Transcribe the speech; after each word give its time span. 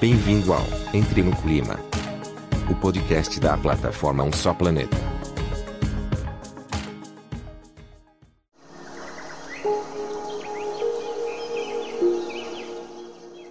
Bem-vindo 0.00 0.52
ao 0.52 0.64
Entre 0.94 1.24
no 1.24 1.34
Clima, 1.34 1.76
o 2.70 2.74
podcast 2.76 3.40
da 3.40 3.56
plataforma 3.56 4.22
Um 4.22 4.32
Só 4.32 4.54
Planeta. 4.54 4.96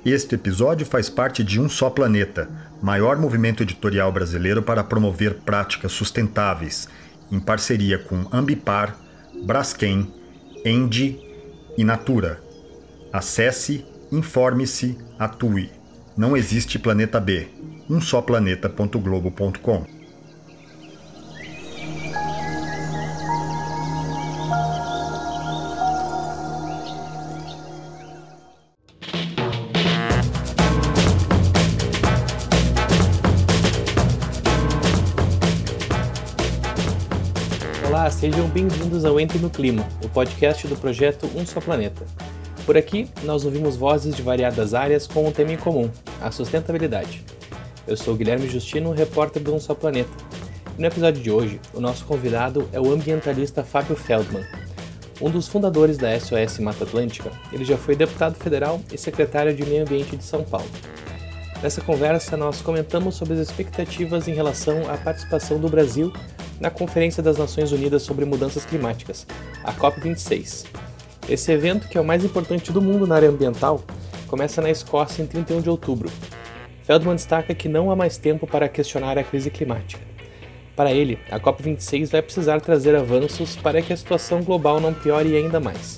Este 0.05 0.35
episódio 0.35 0.85
faz 0.85 1.09
parte 1.09 1.43
de 1.43 1.59
Um 1.59 1.67
Só 1.67 1.89
Planeta, 1.89 2.49
maior 2.81 3.17
movimento 3.17 3.61
editorial 3.61 4.09
brasileiro 4.09 4.63
para 4.63 4.85
promover 4.85 5.41
práticas 5.41 5.91
sustentáveis, 5.91 6.87
em 7.29 7.41
parceria 7.41 7.99
com 7.99 8.25
Ambipar, 8.31 8.97
Braskem, 9.43 10.13
Endi 10.63 11.19
e 11.77 11.83
Natura. 11.83 12.41
Acesse, 13.11 13.85
informe-se, 14.13 14.97
atue. 15.19 15.76
Não 16.17 16.35
existe 16.35 16.79
planeta 16.79 17.19
B. 17.19 17.47
Um 17.87 18.01
só 18.01 18.23
planeta.globo.com. 18.23 19.85
Olá, 37.87 38.09
sejam 38.09 38.49
bem-vindos 38.49 39.05
ao 39.05 39.19
Entre 39.19 39.37
no 39.37 39.51
Clima, 39.51 39.87
o 40.03 40.09
podcast 40.09 40.67
do 40.67 40.75
projeto 40.75 41.29
Um 41.35 41.45
Só 41.45 41.61
Planeta. 41.61 42.03
Por 42.67 42.75
aqui, 42.75 43.07
nós 43.23 43.45
ouvimos 43.45 43.77
vozes 43.77 44.13
de 44.13 44.21
variadas 44.21 44.73
áreas 44.73 45.07
com 45.07 45.25
um 45.25 45.31
tema 45.31 45.53
em 45.53 45.57
comum, 45.57 45.89
a 46.21 46.29
sustentabilidade. 46.31 47.23
Eu 47.87 47.95
sou 47.95 48.13
Guilherme 48.13 48.49
Justino, 48.49 48.91
repórter 48.91 49.41
do 49.41 49.55
Um 49.55 49.59
Só 49.59 49.73
Planeta. 49.73 50.11
E 50.77 50.81
no 50.81 50.85
episódio 50.85 51.23
de 51.23 51.31
hoje, 51.31 51.61
o 51.73 51.79
nosso 51.79 52.03
convidado 52.03 52.67
é 52.73 52.81
o 52.81 52.91
ambientalista 52.91 53.63
Fábio 53.63 53.95
Feldman. 53.95 54.45
Um 55.21 55.29
dos 55.29 55.47
fundadores 55.47 55.97
da 55.97 56.19
SOS 56.19 56.59
Mata 56.59 56.83
Atlântica, 56.83 57.31
ele 57.53 57.63
já 57.63 57.77
foi 57.77 57.95
deputado 57.95 58.35
federal 58.35 58.81
e 58.91 58.97
secretário 58.97 59.55
de 59.55 59.65
Meio 59.65 59.83
Ambiente 59.83 60.17
de 60.17 60.23
São 60.25 60.43
Paulo. 60.43 60.67
Nessa 61.63 61.79
conversa, 61.79 62.35
nós 62.35 62.61
comentamos 62.61 63.15
sobre 63.15 63.35
as 63.35 63.39
expectativas 63.39 64.27
em 64.27 64.33
relação 64.33 64.91
à 64.91 64.97
participação 64.97 65.57
do 65.57 65.69
Brasil 65.69 66.11
na 66.59 66.69
Conferência 66.69 67.23
das 67.23 67.37
Nações 67.37 67.71
Unidas 67.71 68.01
sobre 68.01 68.25
Mudanças 68.25 68.65
Climáticas, 68.65 69.25
a 69.63 69.71
COP26 69.71 70.65
esse 71.29 71.51
evento, 71.51 71.87
que 71.89 71.97
é 71.97 72.01
o 72.01 72.05
mais 72.05 72.23
importante 72.23 72.71
do 72.71 72.81
mundo 72.81 73.05
na 73.05 73.15
área 73.15 73.29
ambiental, 73.29 73.81
começa 74.27 74.61
na 74.61 74.69
Escócia 74.69 75.21
em 75.21 75.27
31 75.27 75.61
de 75.61 75.69
outubro. 75.69 76.09
Feldman 76.83 77.15
destaca 77.15 77.53
que 77.53 77.67
não 77.67 77.91
há 77.91 77.95
mais 77.95 78.17
tempo 78.17 78.47
para 78.47 78.69
questionar 78.69 79.17
a 79.17 79.23
crise 79.23 79.49
climática. 79.49 80.01
Para 80.73 80.91
ele, 80.91 81.19
a 81.29 81.39
COP26 81.39 82.11
vai 82.11 82.21
precisar 82.21 82.61
trazer 82.61 82.95
avanços 82.95 83.57
para 83.57 83.81
que 83.81 83.91
a 83.91 83.97
situação 83.97 84.41
global 84.41 84.79
não 84.79 84.93
piore 84.93 85.35
ainda 85.35 85.59
mais. 85.59 85.97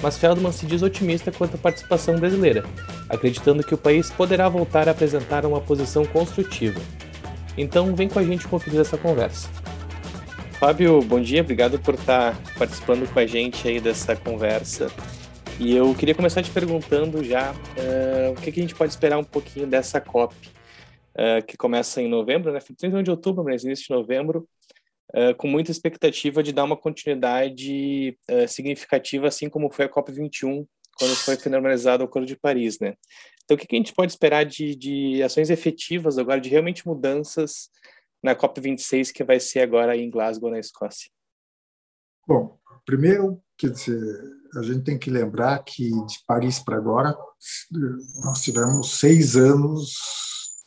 Mas 0.00 0.18
Feldman 0.18 0.52
se 0.52 0.66
diz 0.66 0.82
otimista 0.82 1.32
quanto 1.32 1.56
à 1.56 1.58
participação 1.58 2.16
brasileira, 2.16 2.64
acreditando 3.08 3.64
que 3.64 3.74
o 3.74 3.78
país 3.78 4.10
poderá 4.10 4.48
voltar 4.48 4.86
a 4.86 4.92
apresentar 4.92 5.44
uma 5.44 5.60
posição 5.60 6.04
construtiva. 6.04 6.80
Então, 7.56 7.94
vem 7.94 8.08
com 8.08 8.18
a 8.18 8.24
gente 8.24 8.46
conferir 8.46 8.80
essa 8.80 8.98
conversa. 8.98 9.48
Fábio, 10.66 11.02
bom 11.02 11.20
dia, 11.20 11.42
obrigado 11.42 11.78
por 11.78 11.92
estar 11.92 12.34
participando 12.54 13.06
com 13.12 13.18
a 13.18 13.26
gente 13.26 13.68
aí 13.68 13.78
dessa 13.78 14.16
conversa. 14.16 14.86
E 15.60 15.76
eu 15.76 15.94
queria 15.94 16.14
começar 16.14 16.42
te 16.42 16.50
perguntando 16.50 17.22
já 17.22 17.52
uh, 17.52 18.32
o 18.32 18.40
que, 18.40 18.50
que, 18.50 18.60
a 18.60 18.62
gente 18.62 18.74
pode 18.74 18.90
esperar 18.90 19.18
um 19.18 19.24
pouquinho 19.24 19.66
dessa 19.66 20.00
COP, 20.00 20.34
uh, 20.34 21.44
que 21.46 21.58
começa 21.58 22.00
em 22.00 22.08
novembro, 22.08 22.50
né? 22.50 22.60
31 22.60 23.02
de 23.02 23.10
outubro, 23.10 23.44
mas 23.44 23.62
início 23.62 23.88
de 23.88 23.90
novembro, 23.90 24.48
uh, 25.14 25.34
com 25.36 25.46
muita 25.46 25.70
expectativa 25.70 26.42
de 26.42 26.50
dar 26.50 26.64
uma 26.64 26.78
continuidade 26.78 28.16
significativa, 28.48 29.28
assim 29.28 29.50
como 29.50 29.70
foi 29.70 29.84
a 29.84 29.88
COP 29.90 30.12
21, 30.12 30.66
quando 30.98 31.14
foi 31.14 31.36
finalizado 31.36 32.02
o 32.02 32.06
Acordo 32.06 32.26
de 32.26 32.36
Paris, 32.36 32.78
né? 32.80 32.94
Então, 33.44 33.54
o 33.54 33.60
que, 33.60 33.66
que 33.66 33.76
a 33.76 33.78
gente 33.78 33.92
pode 33.92 34.12
esperar 34.12 34.46
de, 34.46 34.74
de 34.74 35.22
ações 35.22 35.50
efetivas 35.50 36.16
agora, 36.16 36.40
de 36.40 36.48
realmente 36.48 36.86
mudanças 36.86 37.68
na 38.24 38.34
COP26 38.34 39.12
que 39.12 39.22
vai 39.22 39.38
ser 39.38 39.60
agora 39.60 39.94
em 39.94 40.10
Glasgow, 40.10 40.50
na 40.50 40.58
Escócia? 40.58 41.10
Bom, 42.26 42.58
primeiro, 42.86 43.38
quer 43.58 43.70
dizer, 43.70 44.00
a 44.56 44.62
gente 44.62 44.82
tem 44.82 44.98
que 44.98 45.10
lembrar 45.10 45.62
que 45.62 45.90
de 45.90 46.24
Paris 46.26 46.58
para 46.58 46.78
agora 46.78 47.14
nós 48.24 48.40
tivemos 48.40 48.98
seis 48.98 49.36
anos 49.36 49.92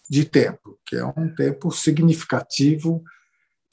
de 0.08 0.24
tempo, 0.24 0.80
que 0.86 0.96
é 0.96 1.04
um 1.04 1.34
tempo 1.34 1.72
significativo, 1.72 3.04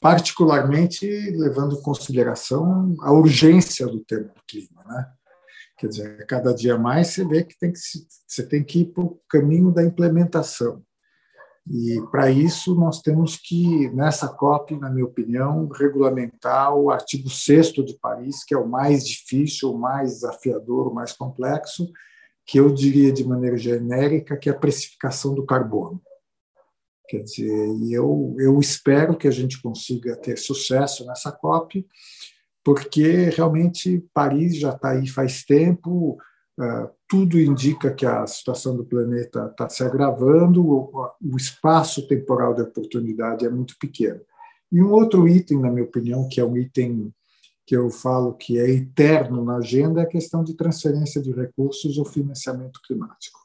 particularmente 0.01 1.07
levando 1.33 1.77
em 1.77 1.83
consideração 1.83 2.97
a 3.03 3.13
urgência 3.13 3.87
do 3.87 4.03
tema 4.03 4.29
do 4.29 4.43
clima, 4.49 4.83
né? 4.87 5.13
Quer 5.77 5.89
dizer, 5.89 6.27
cada 6.27 6.55
dia 6.55 6.79
mais 6.79 7.09
você 7.09 7.25
vê 7.25 7.45
que, 7.45 7.59
tem 7.59 7.71
que 7.71 7.79
você 8.27 8.47
tem 8.47 8.65
que 8.65 8.81
ir 8.81 8.87
para 8.87 9.05
o 9.05 9.21
caminho 9.29 9.71
da 9.71 9.83
implementação. 9.83 10.83
E, 11.67 11.99
para 12.11 12.31
isso, 12.31 12.75
nós 12.75 13.01
temos 13.01 13.37
que, 13.37 13.89
nessa 13.91 14.29
COP, 14.29 14.77
na 14.77 14.91
minha 14.91 15.07
opinião, 15.07 15.67
regulamentar 15.69 16.75
o 16.75 16.91
artigo 16.91 17.31
6 17.31 17.73
de 17.73 17.99
Paris, 17.99 18.45
que 18.45 18.55
é 18.55 18.59
o 18.59 18.69
mais 18.69 19.07
difícil, 19.07 19.73
o 19.73 19.79
mais 19.79 20.15
desafiador, 20.15 20.89
o 20.89 20.95
mais 20.95 21.13
complexo, 21.13 21.91
que 22.47 22.61
eu 22.61 22.73
diria 22.73 23.11
de 23.11 23.25
maneira 23.27 23.57
genérica 23.57 24.37
que 24.37 24.51
é 24.51 24.53
a 24.53 24.59
precificação 24.59 25.35
do 25.35 25.47
carbono. 25.47 26.03
Quer 27.09 27.23
dizer, 27.23 27.69
eu, 27.91 28.35
eu 28.39 28.59
espero 28.59 29.17
que 29.17 29.29
a 29.29 29.31
gente 29.31 29.61
consiga 29.61 30.17
ter 30.17 30.37
sucesso 30.37 31.07
nessa 31.07 31.33
COP, 31.33 31.87
porque 32.63 33.31
realmente 33.31 34.07
Paris 34.13 34.59
já 34.59 34.71
está 34.71 34.91
aí 34.91 35.07
faz 35.07 35.45
tempo, 35.45 36.19
tudo 37.09 37.39
indica 37.39 37.93
que 37.93 38.07
a 38.07 38.27
situação 38.27 38.77
do 38.77 38.85
planeta 38.85 39.49
está 39.51 39.69
se 39.69 39.83
agravando, 39.83 40.65
o 40.65 41.37
espaço 41.37 42.07
temporal 42.07 42.55
de 42.55 42.63
oportunidade 42.63 43.45
é 43.45 43.51
muito 43.51 43.77
pequeno. 43.79 44.21
E 44.71 44.83
um 44.83 44.91
outro 44.93 45.29
item, 45.29 45.61
na 45.61 45.71
minha 45.71 45.85
opinião, 45.85 46.29
que 46.29 46.41
é 46.41 46.45
um 46.45 46.57
item 46.57 47.13
que 47.67 47.77
eu 47.77 47.89
falo 47.91 48.35
que 48.35 48.59
é 48.59 48.69
eterno 48.69 49.45
na 49.45 49.57
agenda, 49.57 50.01
é 50.01 50.05
a 50.05 50.09
questão 50.09 50.45
de 50.45 50.55
transferência 50.55 51.21
de 51.21 51.33
recursos 51.33 51.97
ou 51.97 52.05
financiamento 52.05 52.81
climático. 52.87 53.41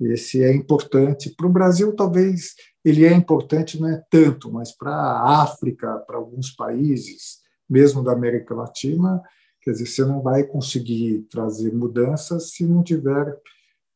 Esse 0.00 0.42
é 0.42 0.52
importante. 0.54 1.30
Para 1.30 1.46
o 1.46 1.52
Brasil, 1.52 1.94
talvez 1.94 2.54
ele 2.84 3.04
é 3.04 3.12
importante, 3.12 3.80
não 3.80 3.88
é 3.88 4.02
tanto, 4.10 4.50
mas 4.52 4.72
para 4.72 4.94
a 4.94 5.42
África, 5.42 5.98
para 6.06 6.16
alguns 6.16 6.50
países, 6.50 7.38
mesmo 7.68 8.02
da 8.02 8.12
América 8.12 8.54
Latina, 8.54 9.22
Quer 9.62 9.72
dizer, 9.72 9.86
você 9.86 10.04
não 10.04 10.20
vai 10.20 10.44
conseguir 10.44 11.26
trazer 11.30 11.72
mudanças 11.72 12.50
se 12.50 12.66
não 12.66 12.82
tiver 12.82 13.32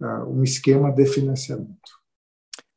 uh, 0.00 0.24
um 0.28 0.42
esquema 0.42 0.92
de 0.92 1.06
financiamento. 1.06 1.96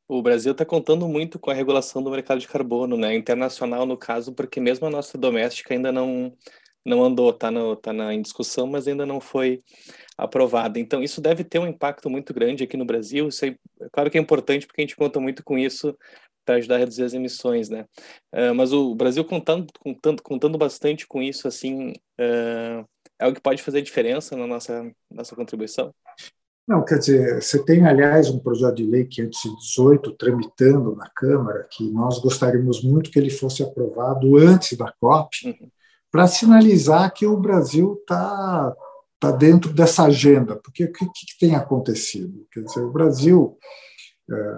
O 0.07 0.23
Brasil 0.23 0.53
está 0.53 0.66
contando 0.66 1.07
muito 1.07 1.38
com 1.38 1.51
a 1.51 1.53
regulação 1.53 2.01
do 2.01 2.09
mercado 2.09 2.39
de 2.39 2.47
carbono, 2.47 2.97
né? 2.97 3.16
Internacional, 3.16 3.85
no 3.85 3.95
caso, 3.95 4.33
porque 4.33 4.59
mesmo 4.59 4.88
a 4.88 4.89
nossa 4.89 5.17
doméstica 5.17 5.73
ainda 5.73 5.91
não 5.91 6.33
não 6.85 7.03
andou, 7.03 7.29
está 7.29 7.51
tá 7.81 7.94
na 7.94 8.13
em 8.13 8.22
discussão, 8.22 8.66
mas 8.66 8.88
ainda 8.88 9.06
não 9.06 9.19
foi 9.19 9.61
aprovada. 10.17 10.79
Então, 10.79 11.03
isso 11.03 11.21
deve 11.21 11.44
ter 11.44 11.59
um 11.59 11.67
impacto 11.67 12.09
muito 12.09 12.33
grande 12.33 12.63
aqui 12.63 12.77
no 12.77 12.85
Brasil. 12.85 13.27
Isso 13.27 13.45
é, 13.45 13.56
claro 13.91 14.09
que 14.09 14.17
é 14.17 14.21
importante 14.21 14.66
porque 14.66 14.81
a 14.81 14.83
gente 14.83 14.95
conta 14.95 15.19
muito 15.19 15.44
com 15.44 15.57
isso 15.57 15.95
para 16.49 16.55
ajudar 16.55 16.75
a 16.75 16.79
reduzir 16.79 17.03
as 17.03 17.13
emissões, 17.13 17.69
né? 17.69 17.85
Uh, 18.33 18.55
mas 18.55 18.73
o 18.73 18.95
Brasil 18.95 19.23
contando, 19.23 19.67
contando, 19.79 20.23
contando 20.23 20.57
bastante 20.57 21.07
com 21.07 21.21
isso, 21.21 21.47
assim, 21.47 21.91
uh, 22.19 22.83
é 23.19 23.27
o 23.27 23.33
que 23.35 23.39
pode 23.39 23.62
fazer 23.62 23.83
diferença 23.83 24.35
na 24.35 24.47
nossa, 24.47 24.91
nossa 25.12 25.35
contribuição? 25.35 25.94
Não, 26.68 26.83
quer 26.83 26.97
dizer, 26.97 27.39
você 27.39 27.63
tem, 27.63 27.85
aliás, 27.85 28.31
um 28.31 28.39
projeto 28.39 28.77
de 28.77 28.88
lei 28.88 29.06
518 29.06 30.13
tramitando 30.13 30.95
na 30.95 31.07
Câmara, 31.15 31.68
que 31.69 31.83
nós 31.91 32.18
gostaríamos 32.18 32.83
muito 32.83 33.12
que 33.12 33.19
ele 33.19 33.29
fosse 33.29 33.62
aprovado 33.62 34.35
antes 34.35 34.75
da 34.75 34.91
COP, 35.00 35.29
uhum. 35.45 35.69
para 36.12 36.25
sinalizar 36.25 37.13
que 37.13 37.27
o 37.27 37.38
Brasil 37.38 37.95
está 38.01 38.75
tá 39.19 39.31
dentro 39.31 39.71
dessa 39.71 40.06
agenda. 40.06 40.56
Porque 40.56 40.85
o 40.85 40.91
que, 40.91 41.06
que 41.06 41.39
tem 41.39 41.53
acontecido? 41.53 42.47
Quer 42.51 42.62
dizer, 42.62 42.81
o 42.81 42.91
Brasil 42.91 43.56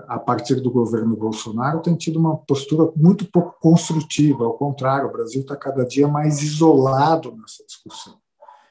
a 0.07 0.19
partir 0.19 0.55
do 0.55 0.71
governo 0.71 1.15
Bolsonaro, 1.15 1.81
tem 1.81 1.95
tido 1.95 2.19
uma 2.19 2.37
postura 2.37 2.91
muito 2.95 3.29
pouco 3.31 3.57
construtiva. 3.59 4.43
Ao 4.43 4.53
contrário, 4.53 5.07
o 5.07 5.11
Brasil 5.11 5.41
está 5.41 5.55
cada 5.55 5.85
dia 5.85 6.07
mais 6.07 6.41
isolado 6.41 7.31
nessa 7.31 7.63
discussão. 7.65 8.15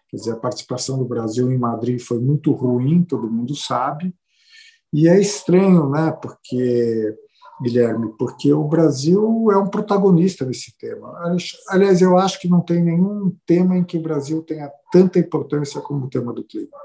Quer 0.08 0.16
dizer, 0.16 0.32
a 0.32 0.36
participação 0.36 0.98
do 0.98 1.04
Brasil 1.04 1.50
em 1.50 1.58
Madrid 1.58 2.00
foi 2.00 2.18
muito 2.18 2.52
ruim, 2.52 3.04
todo 3.04 3.30
mundo 3.30 3.54
sabe, 3.54 4.14
e 4.92 5.08
é 5.08 5.20
estranho, 5.20 5.88
né? 5.88 6.10
Porque 6.10 7.16
Guilherme, 7.62 8.14
porque 8.18 8.52
o 8.52 8.64
Brasil 8.64 9.50
é 9.52 9.58
um 9.58 9.68
protagonista 9.68 10.46
desse 10.46 10.76
tema. 10.78 11.12
Aliás, 11.68 12.00
eu 12.00 12.16
acho 12.16 12.40
que 12.40 12.48
não 12.48 12.60
tem 12.60 12.82
nenhum 12.82 13.36
tema 13.46 13.76
em 13.76 13.84
que 13.84 13.98
o 13.98 14.02
Brasil 14.02 14.42
tenha 14.42 14.70
tanta 14.90 15.18
importância 15.18 15.80
como 15.80 16.06
o 16.06 16.10
tema 16.10 16.32
do 16.32 16.42
clima. 16.42 16.76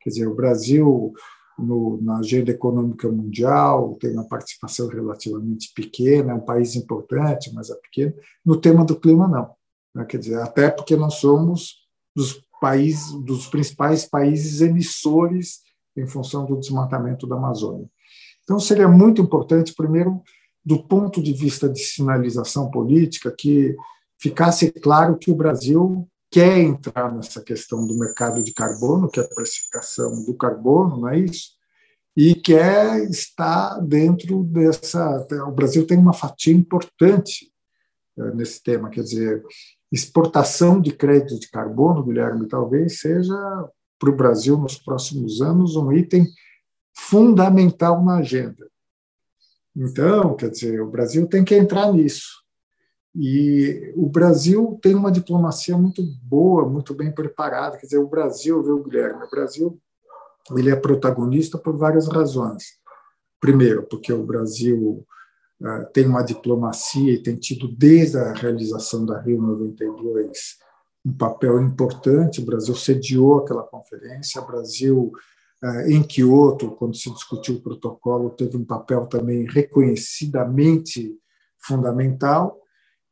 Quer 0.00 0.08
dizer, 0.08 0.26
o 0.26 0.34
Brasil 0.34 1.12
no, 1.60 2.00
na 2.02 2.18
agenda 2.18 2.50
econômica 2.50 3.08
mundial, 3.08 3.96
tem 4.00 4.12
uma 4.12 4.26
participação 4.26 4.88
relativamente 4.88 5.72
pequena, 5.74 6.32
é 6.32 6.34
um 6.34 6.40
país 6.40 6.74
importante, 6.74 7.52
mas 7.54 7.70
é 7.70 7.74
pequeno. 7.74 8.14
No 8.44 8.56
tema 8.56 8.84
do 8.84 8.98
clima, 8.98 9.28
não. 9.28 9.50
Né? 9.94 10.04
Quer 10.04 10.18
dizer, 10.18 10.40
até 10.40 10.70
porque 10.70 10.96
nós 10.96 11.14
somos 11.14 11.86
dos 12.14 12.42
países, 12.60 13.12
dos 13.24 13.46
principais 13.46 14.04
países 14.04 14.60
emissores 14.60 15.60
em 15.96 16.06
função 16.06 16.46
do 16.46 16.58
desmatamento 16.58 17.26
da 17.26 17.36
Amazônia. 17.36 17.88
Então, 18.42 18.58
seria 18.58 18.88
muito 18.88 19.20
importante, 19.22 19.74
primeiro, 19.74 20.22
do 20.64 20.82
ponto 20.82 21.22
de 21.22 21.32
vista 21.32 21.68
de 21.68 21.80
sinalização 21.80 22.70
política, 22.70 23.34
que 23.36 23.76
ficasse 24.18 24.70
claro 24.70 25.16
que 25.16 25.30
o 25.30 25.34
Brasil 25.34 26.06
quer 26.30 26.58
entrar 26.58 27.12
nessa 27.14 27.42
questão 27.42 27.86
do 27.86 27.98
mercado 27.98 28.42
de 28.42 28.52
carbono, 28.52 29.10
que 29.10 29.18
é 29.18 29.24
a 29.24 29.28
precificação 29.28 30.24
do 30.24 30.34
carbono, 30.36 31.00
não 31.00 31.08
é 31.08 31.18
isso? 31.18 31.58
E 32.16 32.34
quer 32.34 33.02
estar 33.10 33.80
dentro 33.80 34.44
dessa. 34.44 35.26
O 35.46 35.52
Brasil 35.52 35.86
tem 35.86 35.98
uma 35.98 36.12
fatia 36.12 36.54
importante 36.54 37.52
eh, 38.18 38.34
nesse 38.34 38.62
tema, 38.62 38.90
quer 38.90 39.02
dizer, 39.02 39.42
exportação 39.90 40.80
de 40.80 40.92
crédito 40.92 41.38
de 41.38 41.50
carbono, 41.50 42.04
Guilherme, 42.04 42.46
talvez 42.46 43.00
seja 43.00 43.34
para 43.98 44.10
o 44.10 44.16
Brasil 44.16 44.56
nos 44.56 44.78
próximos 44.78 45.40
anos 45.40 45.76
um 45.76 45.92
item 45.92 46.26
fundamental 46.96 48.04
na 48.04 48.18
agenda. 48.18 48.68
Então, 49.76 50.34
quer 50.36 50.50
dizer, 50.50 50.80
o 50.80 50.90
Brasil 50.90 51.26
tem 51.26 51.44
que 51.44 51.54
entrar 51.54 51.92
nisso. 51.92 52.39
E 53.14 53.92
o 53.96 54.08
Brasil 54.08 54.78
tem 54.80 54.94
uma 54.94 55.10
diplomacia 55.10 55.76
muito 55.76 56.02
boa, 56.22 56.68
muito 56.68 56.94
bem 56.94 57.12
preparada. 57.12 57.76
Quer 57.76 57.86
dizer, 57.86 57.98
o 57.98 58.08
Brasil, 58.08 58.62
viu, 58.62 58.82
Guilherme? 58.82 59.24
O 59.24 59.30
Brasil 59.30 59.80
ele 60.56 60.70
é 60.70 60.76
protagonista 60.76 61.58
por 61.58 61.76
várias 61.76 62.08
razões. 62.08 62.78
Primeiro, 63.40 63.84
porque 63.84 64.12
o 64.12 64.24
Brasil 64.24 65.06
uh, 65.60 65.86
tem 65.92 66.06
uma 66.06 66.22
diplomacia 66.22 67.12
e 67.12 67.22
tem 67.22 67.36
tido, 67.36 67.68
desde 67.68 68.18
a 68.18 68.32
realização 68.32 69.04
da 69.04 69.20
Rio 69.20 69.40
92, 69.40 70.58
um 71.04 71.12
papel 71.12 71.60
importante. 71.60 72.40
O 72.40 72.44
Brasil 72.44 72.74
sediou 72.74 73.38
aquela 73.38 73.62
conferência. 73.62 74.40
O 74.40 74.46
Brasil, 74.46 75.12
uh, 75.64 75.90
em 75.90 76.02
Kyoto, 76.02 76.72
quando 76.72 76.96
se 76.96 77.10
discutiu 77.12 77.56
o 77.56 77.62
protocolo, 77.62 78.30
teve 78.30 78.56
um 78.56 78.64
papel 78.64 79.06
também 79.06 79.46
reconhecidamente 79.48 81.16
fundamental. 81.58 82.59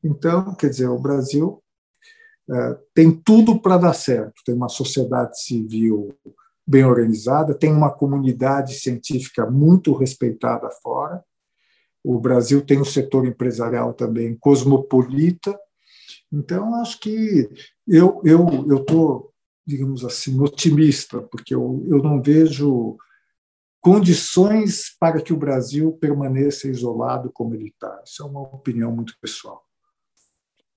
Então, 0.03 0.55
quer 0.55 0.71
dizer, 0.71 0.89
o 0.89 0.99
Brasil 0.99 1.63
é, 2.51 2.79
tem 2.95 3.11
tudo 3.11 3.61
para 3.61 3.77
dar 3.77 3.93
certo. 3.93 4.43
Tem 4.45 4.55
uma 4.55 4.69
sociedade 4.69 5.41
civil 5.41 6.15
bem 6.67 6.85
organizada, 6.85 7.55
tem 7.55 7.73
uma 7.73 7.91
comunidade 7.91 8.75
científica 8.75 9.51
muito 9.51 9.95
respeitada 9.95 10.69
fora. 10.83 11.23
O 12.05 12.19
Brasil 12.21 12.65
tem 12.65 12.81
um 12.81 12.85
setor 12.85 13.27
empresarial 13.27 13.93
também 13.93 14.37
cosmopolita. 14.39 15.59
Então, 16.33 16.75
acho 16.77 17.01
que 17.01 17.49
eu 17.87 18.21
eu 18.25 18.47
eu 18.69 18.77
estou, 18.79 19.33
digamos 19.67 20.05
assim, 20.05 20.39
otimista, 20.41 21.21
porque 21.23 21.55
eu, 21.55 21.85
eu 21.89 22.03
não 22.03 22.23
vejo 22.23 22.97
condições 23.81 24.97
para 24.99 25.21
que 25.23 25.33
o 25.33 25.39
Brasil 25.39 25.93
permaneça 25.93 26.69
isolado 26.69 27.31
como 27.33 27.55
ele 27.55 27.69
está. 27.69 28.03
Isso 28.05 28.23
é 28.23 28.27
uma 28.27 28.43
opinião 28.43 28.95
muito 28.95 29.15
pessoal. 29.21 29.68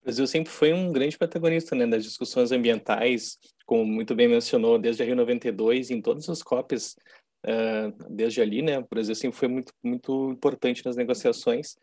O 0.01 0.06
Brasil 0.06 0.25
sempre 0.25 0.51
foi 0.51 0.74
um 0.74 0.92
grande 0.92 1.15
protagonista 1.18 1.75
né, 1.75 1.86
das 1.86 2.03
discussões 2.03 2.51
ambientais, 2.51 3.38
como 3.68 3.86
muito 3.86 4.15
bem 4.15 4.27
mencionou, 4.27 4.80
desde 4.80 5.03
a 5.03 5.06
Rio 5.06 5.15
92, 5.15 5.92
em 5.92 6.01
todas 6.01 6.27
as 6.27 6.42
COPs, 6.42 6.95
uh, 7.45 8.09
desde 8.09 8.42
ali, 8.42 8.63
né, 8.63 8.80
o 8.80 8.88
Brasil 8.89 9.13
sempre 9.13 9.38
foi 9.38 9.48
muito, 9.48 9.71
muito 9.83 10.31
importante 10.31 10.83
nas 10.83 10.95
negociações. 10.95 11.77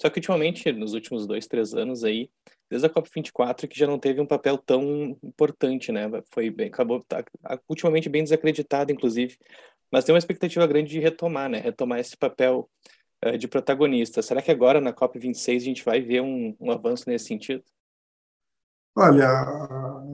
Só 0.00 0.08
que 0.08 0.18
ultimamente, 0.18 0.70
nos 0.72 0.94
últimos 0.94 1.26
dois, 1.26 1.48
três 1.48 1.74
anos 1.74 2.04
aí, 2.04 2.30
desde 2.70 2.86
a 2.86 2.90
COP 2.90 3.10
24, 3.12 3.66
que 3.66 3.78
já 3.78 3.88
não 3.88 3.98
teve 3.98 4.20
um 4.20 4.26
papel 4.26 4.56
tão 4.56 5.18
importante, 5.20 5.90
né, 5.90 6.08
foi 6.32 6.50
bem, 6.50 6.68
acabou 6.68 7.02
tá, 7.02 7.24
ultimamente 7.68 8.08
bem 8.08 8.22
desacreditado, 8.22 8.92
inclusive, 8.92 9.36
mas 9.90 10.04
tem 10.04 10.14
uma 10.14 10.18
expectativa 10.18 10.64
grande 10.66 10.90
de 10.90 11.00
retomar, 11.00 11.48
né, 11.50 11.58
retomar 11.58 11.98
esse 11.98 12.16
papel 12.16 12.70
eh, 13.24 13.38
de 13.38 13.48
protagonista. 13.48 14.20
Será 14.20 14.42
que 14.42 14.50
agora, 14.50 14.80
na 14.80 14.92
COP26, 14.92 15.56
a 15.56 15.58
gente 15.60 15.84
vai 15.84 16.00
ver 16.00 16.20
um, 16.20 16.54
um 16.60 16.70
avanço 16.70 17.08
nesse 17.08 17.26
sentido? 17.26 17.64
Olha, 18.96 19.26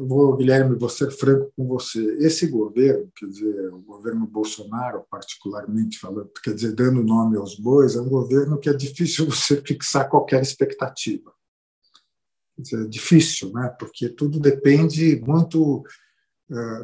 vou, 0.06 0.36
Guilherme, 0.36 0.78
vou 0.78 0.88
ser 0.88 1.10
franco 1.10 1.52
com 1.56 1.66
você. 1.66 2.00
Esse 2.18 2.46
governo, 2.46 3.10
quer 3.14 3.26
dizer, 3.26 3.74
o 3.74 3.80
governo 3.80 4.26
Bolsonaro, 4.26 5.04
particularmente 5.10 5.98
falando, 5.98 6.30
quer 6.42 6.54
dizer, 6.54 6.72
dando 6.72 7.02
nome 7.02 7.36
aos 7.36 7.56
bois, 7.56 7.96
é 7.96 8.00
um 8.00 8.08
governo 8.08 8.58
que 8.58 8.70
é 8.70 8.72
difícil 8.72 9.26
você 9.28 9.60
fixar 9.60 10.08
qualquer 10.08 10.40
expectativa. 10.40 11.32
Quer 12.56 12.62
dizer, 12.62 12.84
é 12.84 12.88
difícil, 12.88 13.52
né? 13.52 13.74
porque 13.78 14.08
tudo 14.08 14.38
depende 14.38 15.20
muito 15.26 15.82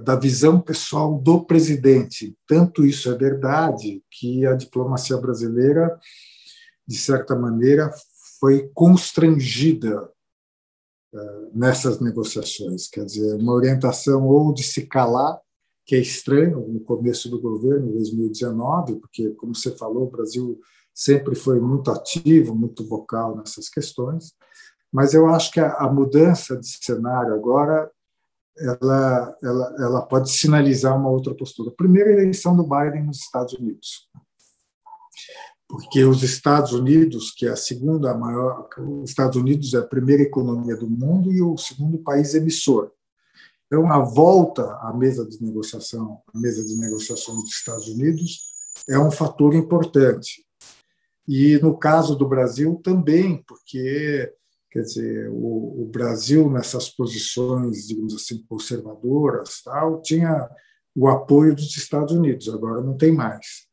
da 0.05 0.15
visão 0.15 0.61
pessoal 0.61 1.19
do 1.19 1.45
presidente. 1.45 2.37
Tanto 2.47 2.87
isso 2.87 3.11
é 3.11 3.17
verdade 3.17 4.01
que 4.11 4.47
a 4.47 4.55
diplomacia 4.55 5.17
brasileira, 5.17 5.99
de 6.87 6.97
certa 6.97 7.35
maneira, 7.35 7.91
foi 8.39 8.71
constrangida 8.73 10.09
eh, 11.13 11.49
nessas 11.53 11.99
negociações. 11.99 12.89
Quer 12.89 13.05
dizer, 13.07 13.35
uma 13.35 13.55
orientação 13.55 14.27
ou 14.29 14.55
de 14.55 14.63
se 14.63 14.87
calar, 14.87 15.41
que 15.85 15.97
é 15.97 15.99
estranho 15.99 16.61
no 16.69 16.81
começo 16.81 17.29
do 17.29 17.41
governo, 17.41 17.93
2019, 17.93 18.97
porque, 18.97 19.31
como 19.31 19.55
você 19.55 19.71
falou, 19.77 20.05
o 20.05 20.11
Brasil 20.11 20.61
sempre 20.95 21.35
foi 21.35 21.59
muito 21.59 21.91
ativo, 21.91 22.55
muito 22.55 22.87
vocal 22.87 23.37
nessas 23.37 23.69
questões. 23.69 24.33
Mas 24.93 25.13
eu 25.13 25.27
acho 25.27 25.51
que 25.51 25.61
a 25.61 25.89
mudança 25.93 26.57
de 26.57 26.69
cenário 26.69 27.35
agora 27.35 27.91
ela, 28.59 29.37
ela, 29.43 29.77
ela 29.79 30.03
pode 30.03 30.31
sinalizar 30.31 30.97
uma 30.97 31.11
outra 31.11 31.35
postura. 31.35 31.71
Primeira 31.71 32.11
eleição 32.11 32.57
do 32.57 32.63
Biden 32.63 33.05
nos 33.05 33.19
Estados 33.19 33.55
Unidos, 33.55 34.09
porque 35.69 36.05
os 36.05 36.23
Estados 36.23 36.73
Unidos, 36.73 37.33
que 37.33 37.47
é 37.47 37.51
a 37.51 37.57
segunda 37.57 38.17
maior, 38.17 38.69
os 38.79 39.11
Estados 39.11 39.37
Unidos 39.37 39.75
é 39.75 39.79
a 39.79 39.87
primeira 39.87 40.23
economia 40.23 40.77
do 40.77 40.89
mundo 40.89 41.33
e 41.33 41.43
o 41.43 41.57
segundo 41.57 41.99
país 41.99 42.35
emissor. 42.35 42.93
Então, 43.67 43.91
a 43.91 43.99
volta 43.99 44.63
à 44.81 44.93
mesa 44.95 45.27
de 45.27 45.43
negociação, 45.43 46.21
a 46.33 46.39
mesa 46.39 46.65
de 46.65 46.77
negociação 46.77 47.35
dos 47.37 47.51
Estados 47.51 47.89
Unidos, 47.89 48.55
é 48.89 48.99
um 48.99 49.11
fator 49.11 49.55
importante. 49.55 50.47
E 51.27 51.59
no 51.59 51.77
caso 51.77 52.15
do 52.15 52.29
Brasil 52.29 52.81
também, 52.85 53.43
porque 53.49 54.33
Quer 54.77 54.83
dizer, 54.83 55.31
o, 55.31 55.85
o, 55.85 55.89
Brasil, 55.91 56.51
nessas 56.51 56.91
posições, 56.91 57.87
digamos 57.87 58.15
assim, 58.15 58.45
conservadoras, 58.47 59.63
tal, 59.65 60.03
tinha 60.03 60.51
o 60.95 61.09
apoio 61.09 61.55
dos 61.55 61.75
Estados 61.75 62.15
Unidos, 62.15 62.47
agora 62.51 62.83
não 62.83 62.95
tem 62.95 63.11
mais. 63.11 63.67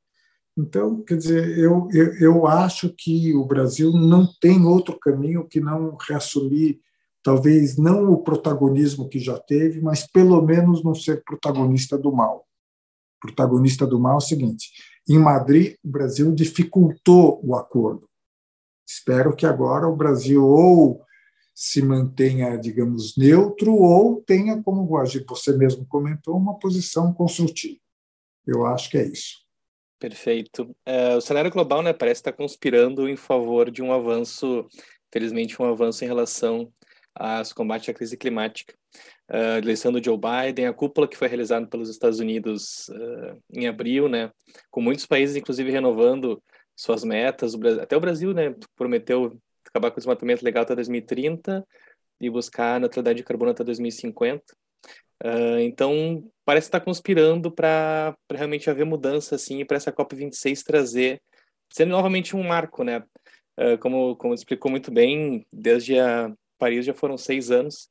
Então, 0.57 1.03
quer 1.03 1.17
dizer, 1.17 1.57
eu, 1.57 1.89
eu, 1.91 2.13
eu 2.21 2.47
acho 2.47 2.93
que 2.97 3.35
o 3.35 3.43
Brasil 3.43 3.91
não 3.91 4.25
tem 4.39 4.65
outro 4.65 4.97
caminho 4.97 5.45
que 5.45 5.59
não 5.59 5.97
reassumir, 6.07 6.79
talvez 7.21 7.75
não 7.75 8.09
o 8.09 8.23
protagonismo 8.23 9.09
que 9.09 9.19
já 9.19 9.37
teve, 9.37 9.81
mas 9.81 10.09
pelo 10.09 10.41
menos 10.41 10.85
não 10.85 10.95
ser 10.95 11.21
protagonista 11.25 11.97
do 11.97 12.13
mal. 12.13 12.47
Protagonista 13.19 13.85
do 13.85 13.99
mal 13.99 14.13
é 14.13 14.17
o 14.19 14.21
seguinte: 14.21 14.71
em 15.09 15.19
Madrid, 15.19 15.75
o 15.83 15.89
Brasil 15.89 16.31
dificultou 16.33 17.41
o 17.43 17.57
acordo. 17.57 18.07
Espero 18.87 19.35
que 19.35 19.45
agora 19.45 19.87
o 19.87 19.95
Brasil 19.95 20.45
ou 20.45 21.03
se 21.53 21.81
mantenha, 21.81 22.57
digamos, 22.57 23.15
neutro 23.15 23.73
ou 23.75 24.21
tenha, 24.21 24.61
como 24.63 24.87
você 24.87 25.55
mesmo 25.55 25.85
comentou, 25.85 26.35
uma 26.35 26.57
posição 26.57 27.13
construtiva. 27.13 27.79
Eu 28.45 28.65
acho 28.65 28.89
que 28.89 28.97
é 28.97 29.05
isso. 29.05 29.43
Perfeito. 29.99 30.63
Uh, 30.87 31.17
o 31.17 31.21
cenário 31.21 31.51
global 31.51 31.81
né, 31.81 31.93
parece 31.93 32.19
estar 32.19 32.33
conspirando 32.33 33.07
em 33.07 33.15
favor 33.15 33.71
de 33.71 33.81
um 33.81 33.93
avanço, 33.93 34.67
felizmente, 35.11 35.61
um 35.61 35.65
avanço 35.65 36.03
em 36.03 36.07
relação 36.07 36.69
aos 37.15 37.53
combate 37.53 37.89
à 37.89 37.93
crise 37.93 38.17
climática. 38.17 38.73
Uh, 39.31 39.59
eleição 39.59 39.91
do 39.91 40.03
Joe 40.03 40.17
Biden, 40.17 40.65
a 40.65 40.73
cúpula 40.73 41.07
que 41.07 41.15
foi 41.15 41.27
realizada 41.27 41.65
pelos 41.67 41.89
Estados 41.89 42.19
Unidos 42.19 42.89
uh, 42.89 43.41
em 43.53 43.67
abril, 43.67 44.09
né, 44.09 44.29
com 44.69 44.81
muitos 44.81 45.05
países, 45.05 45.37
inclusive, 45.37 45.71
renovando 45.71 46.43
suas 46.75 47.03
metas. 47.03 47.55
Até 47.81 47.95
o 47.95 47.99
Brasil, 47.99 48.33
né, 48.33 48.55
prometeu 48.75 49.39
acabar 49.65 49.91
com 49.91 49.97
o 49.97 49.99
desmatamento 49.99 50.43
legal 50.43 50.63
até 50.63 50.75
2030 50.75 51.65
e 52.19 52.29
buscar 52.29 52.75
a 52.75 52.79
neutralidade 52.79 53.17
de 53.17 53.23
carbono 53.23 53.51
até 53.51 53.63
2050. 53.63 54.43
Uh, 55.23 55.57
ah, 55.57 55.61
então, 55.61 56.29
parece 56.45 56.67
estar 56.67 56.79
conspirando 56.81 57.51
para 57.51 58.15
realmente 58.31 58.69
haver 58.69 58.85
mudança, 58.85 59.35
assim, 59.35 59.59
e 59.59 59.65
para 59.65 59.77
essa 59.77 59.91
COP26 59.91 60.63
trazer, 60.63 61.21
sendo 61.71 61.91
novamente 61.91 62.35
um 62.35 62.43
marco, 62.43 62.83
né? 62.83 63.03
Uh, 63.59 63.77
como, 63.79 64.15
como 64.15 64.33
explicou 64.33 64.69
muito 64.69 64.91
bem, 64.91 65.45
desde 65.51 65.99
a 65.99 66.31
Paris 66.57 66.85
já 66.85 66.93
foram 66.93 67.17
seis 67.17 67.51
anos, 67.51 67.89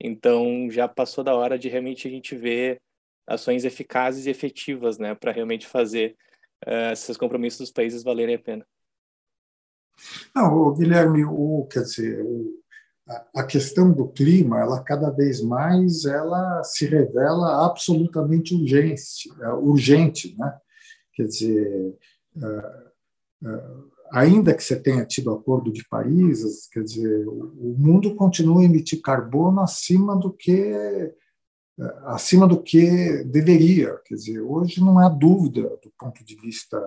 então 0.00 0.68
já 0.70 0.88
passou 0.88 1.22
da 1.22 1.34
hora 1.34 1.58
de 1.58 1.68
realmente 1.68 2.08
a 2.08 2.10
gente 2.10 2.34
ver 2.34 2.80
ações 3.26 3.64
eficazes 3.64 4.26
e 4.26 4.30
efetivas, 4.30 4.98
né, 4.98 5.14
para 5.14 5.32
realmente 5.32 5.66
fazer 5.66 6.16
uh, 6.66 6.92
esses 6.92 7.16
compromissos 7.16 7.60
dos 7.60 7.70
países 7.70 8.02
valerem 8.02 8.34
a 8.34 8.38
pena. 8.38 8.66
Não, 10.34 10.74
Guilherme, 10.74 11.24
o, 11.24 11.66
quer 11.70 11.82
dizer, 11.82 12.22
o, 12.22 12.62
a, 13.08 13.40
a 13.40 13.44
questão 13.44 13.92
do 13.92 14.08
clima, 14.08 14.60
ela 14.60 14.82
cada 14.82 15.10
vez 15.10 15.40
mais 15.42 16.04
ela 16.04 16.62
se 16.64 16.86
revela 16.86 17.64
absolutamente 17.64 18.54
urgente, 18.54 19.30
é, 19.40 19.48
urgente, 19.50 20.34
né? 20.38 20.58
Quer 21.12 21.26
dizer, 21.26 21.96
uh, 22.36 23.48
uh, 23.48 23.90
ainda 24.10 24.54
que 24.54 24.64
você 24.64 24.80
tenha 24.80 25.04
tido 25.04 25.30
o 25.30 25.34
Acordo 25.34 25.72
de 25.72 25.86
Paris, 25.88 26.68
quer 26.72 26.82
dizer, 26.82 27.28
o 27.28 27.74
mundo 27.78 28.14
continua 28.16 28.62
a 28.62 28.64
emitir 28.64 29.00
carbono 29.00 29.60
acima 29.60 30.16
do 30.16 30.32
que 30.32 31.14
acima 32.04 32.46
do 32.46 32.62
que 32.62 33.24
deveria. 33.24 33.98
Quer 34.04 34.14
dizer, 34.14 34.40
hoje 34.40 34.80
não 34.80 34.98
há 34.98 35.08
dúvida, 35.08 35.62
do 35.82 35.92
ponto 35.98 36.24
de 36.24 36.36
vista 36.36 36.78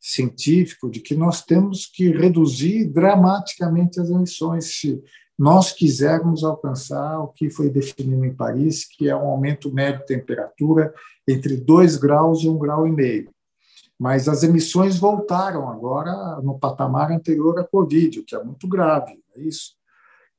científico, 0.00 0.90
de 0.90 1.00
que 1.00 1.14
nós 1.14 1.42
temos 1.42 1.86
que 1.86 2.10
reduzir 2.10 2.84
dramaticamente 2.86 4.00
as 4.00 4.10
emissões 4.10 4.78
se 4.78 5.02
nós 5.38 5.72
quisermos 5.72 6.44
alcançar 6.44 7.18
o 7.20 7.28
que 7.28 7.50
foi 7.50 7.68
definido 7.68 8.24
em 8.24 8.34
Paris, 8.34 8.86
que 8.86 9.08
é 9.08 9.16
um 9.16 9.26
aumento 9.26 9.72
médio 9.72 10.00
de 10.00 10.06
temperatura 10.06 10.94
entre 11.26 11.56
2 11.56 11.96
graus 11.96 12.42
e 12.42 12.48
1 12.48 12.58
grau 12.58 12.86
e 12.86 12.92
meio. 12.92 13.30
Mas 13.98 14.28
as 14.28 14.42
emissões 14.42 14.98
voltaram 14.98 15.68
agora 15.68 16.40
no 16.42 16.58
patamar 16.58 17.10
anterior 17.10 17.58
à 17.58 17.64
Covid, 17.64 18.20
o 18.20 18.24
que 18.24 18.36
é 18.36 18.42
muito 18.42 18.68
grave, 18.68 19.18
é 19.34 19.40
isso. 19.40 19.74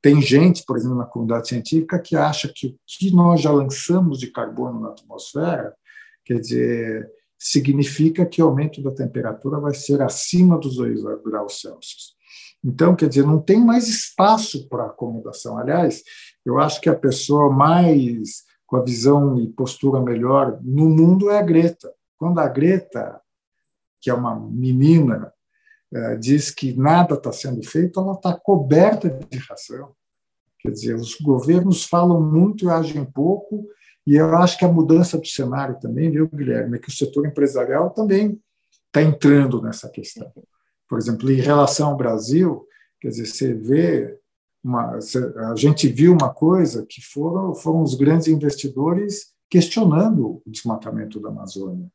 Tem 0.06 0.22
gente, 0.22 0.64
por 0.64 0.78
exemplo, 0.78 0.98
na 0.98 1.06
comunidade 1.06 1.48
científica, 1.48 1.98
que 1.98 2.16
acha 2.16 2.48
que 2.48 2.68
o 2.68 2.76
que 2.86 3.10
nós 3.10 3.42
já 3.42 3.52
lançamos 3.52 4.20
de 4.20 4.28
carbono 4.28 4.80
na 4.80 4.90
atmosfera, 4.90 5.76
quer 6.24 6.40
dizer, 6.40 7.12
significa 7.40 8.24
que 8.24 8.40
o 8.40 8.46
aumento 8.46 8.84
da 8.84 8.92
temperatura 8.92 9.60
vai 9.60 9.74
ser 9.74 10.04
acima 10.04 10.60
dos 10.60 10.76
2 10.76 11.02
graus 11.26 11.60
Celsius. 11.60 12.16
Então, 12.64 12.96
quer 12.96 13.10
dizer, 13.10 13.26
não 13.26 13.42
tem 13.42 13.60
mais 13.60 13.88
espaço 13.88 14.70
para 14.70 14.86
acomodação. 14.86 15.58
Aliás, 15.58 16.04
eu 16.46 16.60
acho 16.60 16.80
que 16.80 16.90
a 16.90 16.96
pessoa 16.96 17.52
mais 17.52 18.44
com 18.68 18.78
a 18.78 18.84
visão 18.84 19.40
e 19.40 19.48
postura 19.48 20.00
melhor 20.00 20.60
no 20.62 20.88
mundo 20.88 21.32
é 21.32 21.40
a 21.40 21.42
Greta. 21.42 21.92
Quando 22.16 22.38
a 22.38 22.48
Greta, 22.48 23.20
que 24.00 24.12
é 24.12 24.14
uma 24.14 24.40
menina 24.40 25.34
diz 26.20 26.52
que 26.52 26.74
nada 26.74 27.16
está 27.16 27.32
sendo 27.32 27.64
feito, 27.64 28.00
ela 28.00 28.14
está 28.14 28.34
coberta 28.34 29.10
de 29.10 29.38
razão. 29.38 29.94
Quer 30.60 30.72
dizer, 30.72 30.96
os 30.96 31.16
governos 31.16 31.84
falam 31.84 32.22
muito 32.22 32.66
e 32.66 32.70
agem 32.70 33.06
pouco, 33.06 33.68
e 34.06 34.16
eu 34.16 34.36
acho 34.36 34.58
que 34.58 34.66
a 34.66 34.72
mudança 34.72 35.18
do 35.18 35.26
cenário 35.26 35.80
também, 35.80 36.12
viu, 36.12 36.28
Guilherme, 36.28 36.78
é 36.78 36.80
que 36.80 36.90
o 36.90 36.92
setor 36.92 37.26
empresarial 37.26 37.90
também 37.90 38.40
está 38.88 39.02
entrando 39.02 39.62
nessa 39.62 39.90
questão. 39.90 40.32
Por 40.88 40.98
exemplo, 40.98 41.32
em 41.32 41.42
relação 41.42 41.90
ao 41.90 41.98
Brasil, 41.98 42.68
quer 43.00 43.10
dizer, 43.10 43.26
você 43.26 43.54
vê 43.54 44.20
uma, 44.64 44.98
a 45.52 45.56
gente 45.56 45.88
viu 45.88 46.14
uma 46.14 46.34
coisa 46.34 46.86
que 46.88 47.02
foram, 47.02 47.54
foram 47.54 47.82
os 47.82 47.94
grandes 47.96 48.28
investidores 48.28 49.34
questionando 49.50 50.42
o 50.46 50.50
desmatamento 50.50 51.20
da 51.20 51.30
Amazônia, 51.30 51.88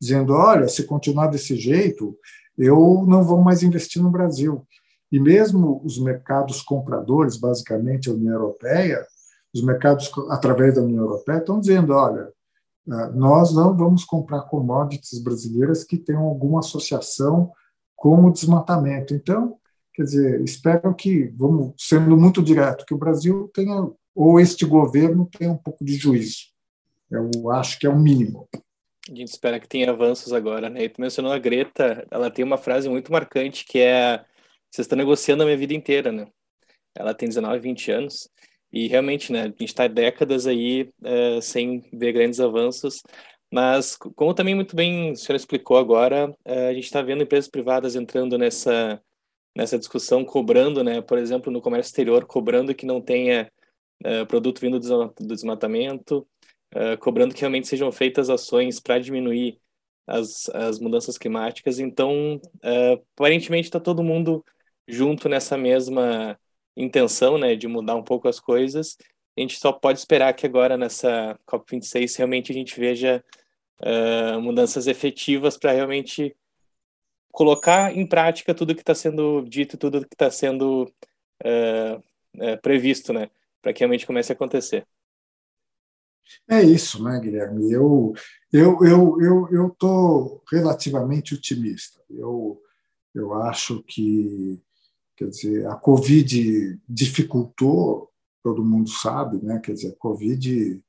dizendo: 0.00 0.32
olha, 0.32 0.68
se 0.68 0.84
continuar 0.84 1.28
desse 1.28 1.56
jeito, 1.56 2.16
eu 2.56 3.04
não 3.06 3.22
vou 3.22 3.40
mais 3.40 3.62
investir 3.62 4.02
no 4.02 4.10
Brasil. 4.10 4.66
E 5.10 5.20
mesmo 5.20 5.80
os 5.84 5.98
mercados 5.98 6.60
compradores, 6.62 7.36
basicamente 7.36 8.08
a 8.08 8.12
União 8.12 8.34
Europeia, 8.34 9.06
os 9.54 9.62
mercados 9.62 10.10
através 10.30 10.74
da 10.74 10.82
União 10.82 11.04
Europeia 11.04 11.38
estão 11.38 11.60
dizendo, 11.60 11.92
olha, 11.92 12.30
ah, 12.90 13.08
nós 13.08 13.54
não 13.54 13.76
vamos 13.76 14.04
comprar 14.04 14.42
commodities 14.42 15.22
brasileiras 15.22 15.84
que 15.84 15.96
tenham 15.96 16.22
alguma 16.22 16.60
associação 16.60 17.52
com 17.94 18.24
o 18.24 18.32
desmatamento. 18.32 19.14
Então, 19.14 19.56
quer 19.94 20.02
dizer, 20.02 20.40
espero 20.42 20.94
que, 20.94 21.32
vamos 21.36 21.74
sendo 21.78 22.16
muito 22.16 22.42
direto, 22.42 22.84
que 22.84 22.94
o 22.94 22.98
Brasil 22.98 23.50
tenha, 23.54 23.90
ou 24.14 24.38
este 24.38 24.64
governo 24.64 25.28
tenha 25.36 25.50
um 25.50 25.56
pouco 25.56 25.84
de 25.84 25.94
juízo. 25.94 26.54
Eu 27.10 27.50
acho 27.50 27.78
que 27.78 27.86
é 27.86 27.90
o 27.90 27.98
mínimo. 27.98 28.48
A 29.08 29.14
gente 29.14 29.28
espera 29.28 29.60
que 29.60 29.68
tenha 29.68 29.90
avanços 29.90 30.32
agora, 30.32 30.68
né? 30.68 30.84
E 30.84 30.88
tu 30.88 31.00
mencionou 31.00 31.32
a 31.32 31.38
Greta, 31.38 32.06
ela 32.10 32.30
tem 32.30 32.44
uma 32.44 32.58
frase 32.58 32.88
muito 32.88 33.12
marcante 33.12 33.64
que 33.64 33.78
é: 33.78 34.18
Vocês 34.70 34.84
estão 34.84 34.98
negociando 34.98 35.42
a 35.42 35.46
minha 35.46 35.56
vida 35.56 35.74
inteira, 35.74 36.10
né? 36.10 36.26
Ela 36.94 37.14
tem 37.14 37.28
19, 37.28 37.60
20 37.60 37.92
anos. 37.92 38.28
E 38.72 38.88
realmente, 38.88 39.32
né? 39.32 39.42
A 39.42 39.46
gente 39.46 39.64
está 39.64 39.86
décadas 39.86 40.46
aí 40.46 40.90
uh, 41.02 41.40
sem 41.40 41.88
ver 41.92 42.12
grandes 42.12 42.40
avanços. 42.40 43.02
Mas, 43.52 43.96
como 43.96 44.34
também 44.34 44.54
muito 44.56 44.74
bem 44.74 45.12
o 45.12 45.16
senhor 45.16 45.36
explicou 45.36 45.78
agora, 45.78 46.28
uh, 46.28 46.68
a 46.70 46.74
gente 46.74 46.84
está 46.84 47.00
vendo 47.00 47.22
empresas 47.22 47.48
privadas 47.48 47.94
entrando 47.94 48.36
nessa, 48.36 49.00
nessa 49.56 49.78
discussão, 49.78 50.24
cobrando, 50.24 50.82
né? 50.82 51.00
Por 51.00 51.18
exemplo, 51.18 51.52
no 51.52 51.62
comércio 51.62 51.90
exterior, 51.90 52.26
cobrando 52.26 52.74
que 52.74 52.86
não 52.86 53.00
tenha 53.00 53.50
uh, 54.04 54.26
produto 54.26 54.60
vindo 54.60 54.80
do 54.80 55.34
desmatamento 55.34 56.26
uh, 56.76 56.98
cobrando 56.98 57.34
que 57.34 57.40
realmente 57.40 57.66
sejam 57.66 57.90
feitas 57.90 58.28
ações 58.28 58.78
para 58.78 58.98
diminuir 58.98 59.58
as, 60.06 60.48
as 60.50 60.78
mudanças 60.78 61.16
climáticas. 61.16 61.78
Então, 61.78 62.36
uh, 62.36 63.02
aparentemente 63.14 63.68
está 63.68 63.80
todo 63.80 64.04
mundo 64.04 64.44
junto 64.86 65.28
nessa 65.28 65.56
mesma 65.56 66.38
intenção, 66.76 67.38
né, 67.38 67.56
de 67.56 67.66
mudar 67.66 67.96
um 67.96 68.02
pouco 68.02 68.28
as 68.28 68.38
coisas. 68.38 68.96
A 69.36 69.40
gente 69.40 69.58
só 69.58 69.72
pode 69.72 69.98
esperar 69.98 70.32
que 70.34 70.46
agora 70.46 70.76
nessa 70.76 71.38
COP26 71.46 72.16
realmente 72.18 72.52
a 72.52 72.54
gente 72.54 72.78
veja 72.78 73.24
uh, 73.80 74.40
mudanças 74.40 74.86
efetivas 74.86 75.56
para 75.56 75.72
realmente 75.72 76.36
colocar 77.32 77.94
em 77.94 78.06
prática 78.06 78.54
tudo 78.54 78.74
que 78.74 78.80
está 78.80 78.94
sendo 78.94 79.42
dito, 79.42 79.76
tudo 79.76 80.00
que 80.06 80.14
está 80.14 80.30
sendo 80.30 80.84
uh, 81.44 81.98
uh, 82.36 82.60
previsto, 82.62 83.12
né, 83.12 83.30
para 83.60 83.72
que 83.72 83.80
realmente 83.80 84.06
comece 84.06 84.32
a 84.32 84.34
acontecer. 84.34 84.86
É 86.48 86.62
isso, 86.62 87.02
né, 87.02 87.18
Guilherme? 87.20 87.70
Eu 87.72 88.14
eu 88.52 88.78
eu 88.84 89.20
eu 89.20 89.48
eu 89.50 89.70
tô 89.78 90.42
relativamente 90.50 91.34
otimista. 91.34 92.00
Eu 92.10 92.60
eu 93.14 93.34
acho 93.34 93.82
que 93.84 94.62
quer 95.16 95.28
dizer 95.28 95.66
a 95.66 95.74
Covid 95.76 96.80
dificultou, 96.88 98.10
todo 98.42 98.64
mundo 98.64 98.90
sabe, 98.90 99.42
né? 99.44 99.58
Quer 99.60 99.72
dizer, 99.72 99.88
a 99.88 99.96
Covid 99.96 100.82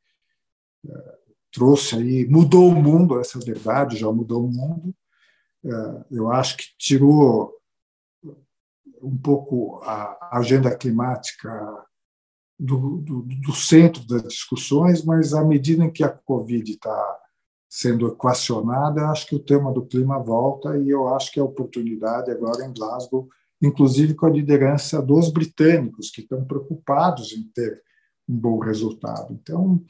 é, 0.88 1.18
trouxe 1.52 1.96
aí 1.96 2.28
mudou 2.28 2.70
o 2.70 2.76
mundo, 2.76 3.20
essa 3.20 3.40
é 3.40 3.42
verdade, 3.42 3.98
já 3.98 4.12
mudou 4.12 4.46
o 4.46 4.52
mundo. 4.52 4.94
É, 5.66 6.06
eu 6.12 6.32
acho 6.32 6.58
que 6.58 6.66
tirou 6.78 7.54
um 9.02 9.18
pouco 9.18 9.82
a 9.84 10.38
agenda 10.38 10.76
climática 10.76 11.50
do, 12.60 12.98
do, 12.98 13.22
do, 13.22 13.54
centro 13.54 14.06
das 14.08 14.24
discussões, 14.24 15.04
mas 15.04 15.34
à 15.34 15.44
medida 15.44 15.84
em 15.86 15.92
que 15.92 16.04
a 16.04 16.10
Covid 16.10 16.72
está 16.72 17.20
sendo 17.70 18.08
equacionada, 18.08 19.10
acho 19.10 19.28
que 19.28 19.36
o 19.36 19.44
tema 19.44 19.72
do 19.72 19.86
clima 19.86 20.18
volta 20.20 20.78
e 20.78 20.90
eu 20.90 21.08
acho 21.14 21.32
que 21.32 21.40
a 21.40 21.44
oportunidade 21.44 22.32
agora 22.32 22.66
em 22.66 22.74
Glasgow, 22.74 23.28
inclusive 23.62 24.16
com 24.16 24.26
a 24.26 24.32
liderança 24.32 25.02
dos 25.02 25.30
britânicos, 25.30 26.10
que 26.10 26.22
estão 26.22 26.44
preocupados 26.46 27.34
em 27.34 27.44
ter 27.44 27.84
um 28.28 28.36
bom 28.36 28.58
resultado. 28.60 29.34
Então, 29.34 29.84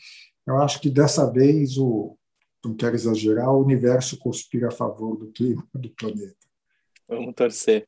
eu 0.45 0.57
acho 0.57 0.81
que 0.81 0.89
dessa 0.89 1.31
vez, 1.31 1.77
o, 1.77 2.17
não 2.63 2.75
quero 2.75 2.95
exagerar, 2.95 3.49
o 3.51 3.63
universo 3.63 4.17
conspira 4.17 4.67
a 4.67 4.71
favor 4.71 5.15
do 5.17 5.31
clima 5.31 5.65
do 5.73 5.89
planeta. 5.89 6.35
Vamos 7.07 7.33
torcer. 7.35 7.87